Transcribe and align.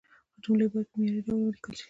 جملې 0.43 0.65
باید 0.71 0.87
په 0.91 0.95
معياري 0.99 1.21
ډول 1.27 1.39
ولیکل 1.41 1.71
شي. 1.75 1.79